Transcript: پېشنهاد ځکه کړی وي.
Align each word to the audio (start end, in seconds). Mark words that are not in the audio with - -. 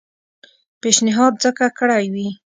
پېشنهاد 0.81 1.33
ځکه 1.43 1.65
کړی 1.79 2.05
وي. 2.13 2.27